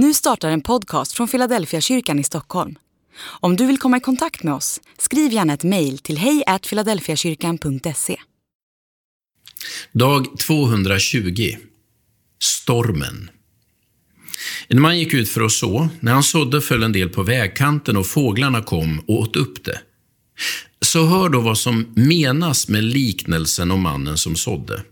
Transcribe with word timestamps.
Nu 0.00 0.14
startar 0.14 0.50
en 0.50 0.60
podcast 0.60 1.12
från 1.12 1.28
Philadelphia 1.28 1.80
kyrkan 1.80 2.18
i 2.18 2.24
Stockholm. 2.24 2.74
Om 3.20 3.56
du 3.56 3.66
vill 3.66 3.78
komma 3.78 3.96
i 3.96 4.00
kontakt 4.00 4.42
med 4.42 4.54
oss, 4.54 4.80
skriv 4.98 5.32
gärna 5.32 5.54
ett 5.54 5.64
mejl 5.64 5.98
till 5.98 6.18
hejfiladelfiakyrkan.se. 6.18 8.16
Dag 9.92 10.38
220. 10.38 11.56
Stormen. 12.42 13.30
En 14.68 14.80
man 14.80 14.98
gick 14.98 15.14
ut 15.14 15.28
för 15.28 15.40
att 15.40 15.52
så. 15.52 15.88
När 16.00 16.12
han 16.12 16.22
sådde 16.22 16.60
föll 16.60 16.82
en 16.82 16.92
del 16.92 17.08
på 17.08 17.22
vägkanten 17.22 17.96
och 17.96 18.06
fåglarna 18.06 18.62
kom 18.62 18.98
och 18.98 19.20
åt 19.20 19.36
upp 19.36 19.64
det. 19.64 19.80
Så 20.80 21.06
hör 21.06 21.28
då 21.28 21.40
vad 21.40 21.58
som 21.58 21.92
menas 21.96 22.68
med 22.68 22.84
liknelsen 22.84 23.70
om 23.70 23.82
mannen 23.82 24.18
som 24.18 24.36
sådde. 24.36 24.82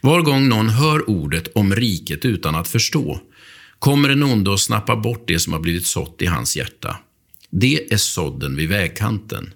Var 0.00 0.20
gång 0.20 0.48
någon 0.48 0.68
hör 0.68 1.10
ordet 1.10 1.48
om 1.54 1.74
riket 1.74 2.24
utan 2.24 2.54
att 2.54 2.68
förstå 2.68 3.20
kommer 3.82 4.08
den 4.08 4.22
onde 4.22 4.54
att 4.54 4.60
snappa 4.60 4.96
bort 4.96 5.24
det 5.26 5.38
som 5.38 5.52
har 5.52 5.60
blivit 5.60 5.86
sått 5.86 6.22
i 6.22 6.26
hans 6.26 6.56
hjärta. 6.56 6.98
Det 7.50 7.92
är 7.92 7.96
sådden 7.96 8.56
vid 8.56 8.68
vägkanten. 8.68 9.54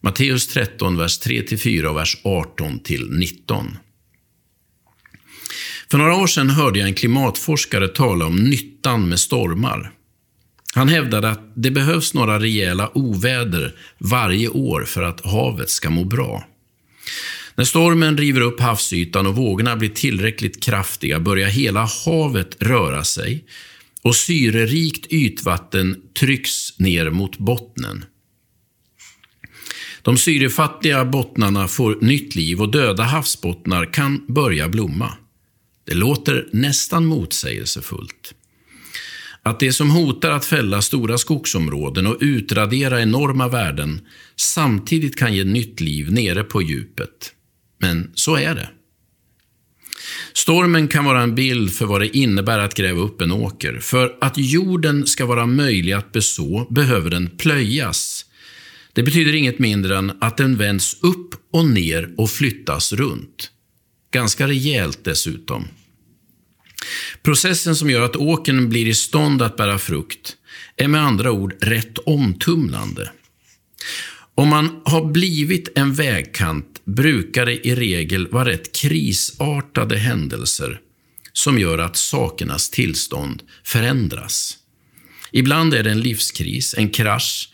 Matteus 0.00 0.46
13, 0.46 0.96
vers 0.96 1.20
3-4 1.20 1.84
och 1.84 1.96
vers 1.96 2.16
18-19. 2.24 3.76
För 5.90 5.98
några 5.98 6.14
år 6.14 6.26
sedan 6.26 6.50
hörde 6.50 6.78
jag 6.78 6.88
en 6.88 6.94
klimatforskare 6.94 7.88
tala 7.88 8.26
om 8.26 8.36
nyttan 8.36 9.08
med 9.08 9.20
stormar. 9.20 9.92
Han 10.74 10.88
hävdade 10.88 11.28
att 11.28 11.52
det 11.54 11.70
behövs 11.70 12.14
några 12.14 12.40
rejäla 12.40 12.90
oväder 12.94 13.76
varje 13.98 14.48
år 14.48 14.84
för 14.84 15.02
att 15.02 15.24
havet 15.24 15.70
ska 15.70 15.90
må 15.90 16.04
bra. 16.04 16.44
När 17.54 17.64
stormen 17.64 18.18
river 18.18 18.40
upp 18.40 18.60
havsytan 18.60 19.26
och 19.26 19.36
vågorna 19.36 19.76
blir 19.76 19.88
tillräckligt 19.88 20.62
kraftiga 20.62 21.20
börjar 21.20 21.48
hela 21.48 21.88
havet 22.06 22.56
röra 22.62 23.04
sig 23.04 23.44
och 24.02 24.16
syrerikt 24.16 25.06
ytvatten 25.06 26.02
trycks 26.18 26.78
ner 26.78 27.10
mot 27.10 27.38
bottnen. 27.38 28.04
De 30.02 30.16
syrefattiga 30.16 31.04
bottnarna 31.04 31.68
får 31.68 31.98
nytt 32.00 32.34
liv 32.34 32.60
och 32.60 32.70
döda 32.70 33.02
havsbottnar 33.02 33.92
kan 33.92 34.24
börja 34.28 34.68
blomma. 34.68 35.12
Det 35.86 35.94
låter 35.94 36.48
nästan 36.52 37.06
motsägelsefullt. 37.06 38.34
Att 39.42 39.60
det 39.60 39.72
som 39.72 39.90
hotar 39.90 40.30
att 40.30 40.44
fälla 40.44 40.82
stora 40.82 41.18
skogsområden 41.18 42.06
och 42.06 42.16
utradera 42.20 43.02
enorma 43.02 43.48
värden 43.48 44.00
samtidigt 44.36 45.16
kan 45.16 45.34
ge 45.34 45.44
nytt 45.44 45.80
liv 45.80 46.12
nere 46.12 46.44
på 46.44 46.62
djupet. 46.62 47.34
Men 47.80 48.10
så 48.14 48.36
är 48.36 48.54
det. 48.54 48.70
Stormen 50.32 50.88
kan 50.88 51.04
vara 51.04 51.22
en 51.22 51.34
bild 51.34 51.74
för 51.74 51.86
vad 51.86 52.00
det 52.00 52.16
innebär 52.16 52.58
att 52.58 52.74
gräva 52.74 53.00
upp 53.00 53.20
en 53.20 53.32
åker. 53.32 53.78
För 53.78 54.16
att 54.20 54.38
jorden 54.38 55.06
ska 55.06 55.26
vara 55.26 55.46
möjlig 55.46 55.92
att 55.92 56.12
beså 56.12 56.66
behöver 56.70 57.10
den 57.10 57.30
plöjas. 57.30 58.26
Det 58.92 59.02
betyder 59.02 59.34
inget 59.34 59.58
mindre 59.58 59.98
än 59.98 60.12
att 60.20 60.36
den 60.36 60.56
vänds 60.56 60.96
upp 61.02 61.34
och 61.52 61.64
ner 61.64 62.14
och 62.16 62.30
flyttas 62.30 62.92
runt. 62.92 63.50
Ganska 64.12 64.48
rejält 64.48 65.04
dessutom. 65.04 65.68
Processen 67.22 67.76
som 67.76 67.90
gör 67.90 68.02
att 68.02 68.16
åkern 68.16 68.68
blir 68.68 68.86
i 68.86 68.94
stånd 68.94 69.42
att 69.42 69.56
bära 69.56 69.78
frukt 69.78 70.36
är 70.76 70.88
med 70.88 71.02
andra 71.02 71.32
ord 71.32 71.54
rätt 71.60 71.98
omtumlande. 71.98 73.10
Om 74.34 74.48
man 74.48 74.80
har 74.84 75.04
blivit 75.12 75.78
en 75.78 75.94
vägkant 75.94 76.80
brukar 76.84 77.46
det 77.46 77.66
i 77.66 77.74
regel 77.74 78.28
vara 78.28 78.48
rätt 78.48 78.72
krisartade 78.76 79.96
händelser 79.96 80.80
som 81.32 81.58
gör 81.58 81.78
att 81.78 81.96
sakernas 81.96 82.70
tillstånd 82.70 83.42
förändras. 83.64 84.56
Ibland 85.32 85.74
är 85.74 85.82
det 85.82 85.90
en 85.90 86.00
livskris, 86.00 86.74
en 86.78 86.90
krasch 86.90 87.50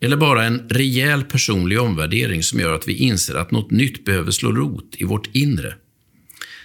eller 0.00 0.16
bara 0.16 0.44
en 0.44 0.68
rejäl 0.68 1.24
personlig 1.24 1.80
omvärdering 1.80 2.42
som 2.42 2.60
gör 2.60 2.72
att 2.72 2.88
vi 2.88 2.94
inser 2.94 3.34
att 3.34 3.50
något 3.50 3.70
nytt 3.70 4.04
behöver 4.04 4.30
slå 4.30 4.52
rot 4.52 4.94
i 4.98 5.04
vårt 5.04 5.36
inre. 5.36 5.74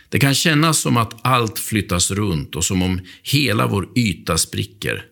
Det 0.09 0.19
kan 0.19 0.35
kännas 0.35 0.79
som 0.79 0.97
att 0.97 1.19
allt 1.21 1.59
flyttas 1.59 2.11
runt 2.11 2.55
och 2.55 2.65
som 2.65 2.81
om 2.81 3.01
hela 3.23 3.67
vår 3.67 3.89
yta 3.95 4.37
spricker. 4.37 5.05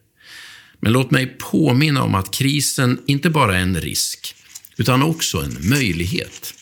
Men 0.80 0.94
låt 0.94 1.12
mig 1.12 1.36
påminna 1.52 2.04
om 2.04 2.16
att 2.16 2.34
krisen 2.34 3.02
inte 3.08 3.30
bara 3.30 3.58
är 3.58 3.62
en 3.62 3.82
risk, 3.82 4.36
utan 4.82 5.04
också 5.04 5.38
en 5.38 5.70
möjlighet. 5.70 6.54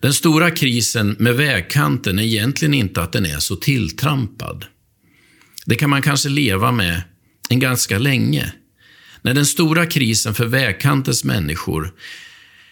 Den 0.00 0.14
stora 0.14 0.50
krisen 0.50 1.16
med 1.18 1.36
vägkanten 1.36 2.18
är 2.18 2.22
egentligen 2.22 2.74
inte 2.74 3.02
att 3.02 3.12
den 3.12 3.26
är 3.26 3.38
så 3.38 3.56
tilltrampad. 3.56 4.64
Det 5.64 5.74
kan 5.74 5.90
man 5.90 6.02
kanske 6.02 6.28
leva 6.28 6.72
med 6.72 7.02
en 7.48 7.58
ganska 7.58 7.98
länge. 7.98 8.52
När 9.22 9.34
den 9.34 9.46
stora 9.46 9.86
krisen 9.86 10.34
för 10.34 10.46
vägkantens 10.46 11.24
människor 11.24 11.94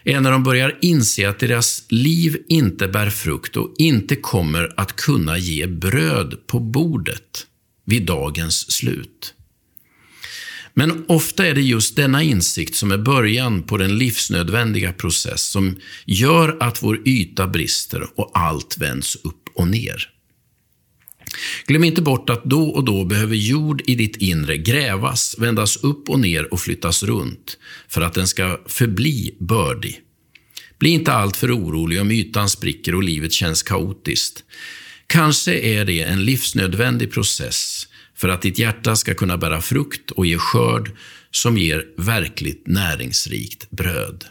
är 0.04 0.20
när 0.20 0.30
de 0.30 0.42
börjar 0.42 0.78
inse 0.80 1.28
att 1.28 1.38
deras 1.38 1.84
liv 1.88 2.42
inte 2.48 2.88
bär 2.88 3.10
frukt 3.10 3.56
och 3.56 3.74
inte 3.78 4.16
kommer 4.16 4.74
att 4.76 4.96
kunna 4.96 5.38
ge 5.38 5.66
bröd 5.66 6.46
på 6.46 6.60
bordet 6.60 7.46
vid 7.86 8.06
dagens 8.06 8.72
slut. 8.72 9.34
Men 10.74 11.04
ofta 11.08 11.46
är 11.46 11.54
det 11.54 11.62
just 11.62 11.96
denna 11.96 12.22
insikt 12.22 12.74
som 12.74 12.90
är 12.90 12.98
början 12.98 13.62
på 13.62 13.76
den 13.76 13.98
livsnödvändiga 13.98 14.92
process 14.92 15.42
som 15.42 15.76
gör 16.06 16.56
att 16.60 16.82
vår 16.82 17.08
yta 17.08 17.46
brister 17.46 18.06
och 18.14 18.30
allt 18.34 18.78
vänds 18.78 19.16
upp 19.16 19.48
och 19.54 19.68
ner. 19.68 20.10
Glöm 21.66 21.84
inte 21.84 22.02
bort 22.02 22.30
att 22.30 22.44
då 22.44 22.68
och 22.68 22.84
då 22.84 23.04
behöver 23.04 23.36
jord 23.36 23.82
i 23.86 23.94
ditt 23.94 24.16
inre 24.16 24.56
grävas, 24.56 25.36
vändas 25.38 25.76
upp 25.76 26.10
och 26.10 26.20
ner 26.20 26.52
och 26.52 26.60
flyttas 26.60 27.02
runt 27.02 27.58
för 27.88 28.00
att 28.00 28.14
den 28.14 28.28
ska 28.28 28.60
förbli 28.66 29.36
bördig. 29.40 30.00
Bli 30.78 30.90
inte 30.90 31.12
alltför 31.12 31.58
orolig 31.58 32.00
om 32.00 32.10
ytan 32.10 32.50
spricker 32.50 32.94
och 32.94 33.02
livet 33.02 33.32
känns 33.32 33.62
kaotiskt. 33.62 34.44
Kanske 35.06 35.58
är 35.58 35.84
det 35.84 36.00
en 36.00 36.24
livsnödvändig 36.24 37.12
process 37.12 37.88
för 38.24 38.28
att 38.28 38.42
ditt 38.42 38.58
hjärta 38.58 38.96
ska 38.96 39.14
kunna 39.14 39.36
bära 39.36 39.60
frukt 39.60 40.10
och 40.10 40.26
ge 40.26 40.38
skörd 40.38 40.90
som 41.30 41.56
ger 41.56 41.84
verkligt 41.96 42.66
näringsrikt 42.66 43.70
bröd. 43.70 44.24